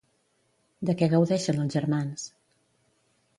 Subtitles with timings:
[0.89, 2.25] De què gaudeixen els germans?